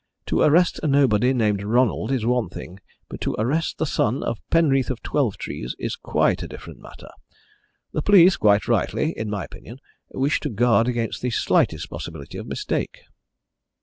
"To 0.25 0.41
arrest 0.41 0.79
a 0.81 0.87
nobody 0.87 1.31
named 1.31 1.61
Ronald 1.61 2.11
is 2.11 2.25
one 2.25 2.49
thing, 2.49 2.79
but 3.07 3.21
to 3.21 3.35
arrest 3.37 3.77
the 3.77 3.85
son 3.85 4.23
of 4.23 4.39
Penreath 4.49 4.89
of 4.89 5.03
Twelvetrees 5.03 5.75
is 5.77 5.95
quite 5.95 6.41
a 6.41 6.47
different 6.47 6.79
matter. 6.79 7.11
The 7.93 8.01
police 8.01 8.35
quite 8.35 8.67
rightly, 8.67 9.11
in 9.15 9.29
my 9.29 9.43
opinion 9.43 9.77
wish 10.09 10.39
to 10.39 10.49
guard 10.49 10.87
against 10.87 11.21
the 11.21 11.29
slightest 11.29 11.91
possibility 11.91 12.39
of 12.39 12.47
mistake." 12.47 13.01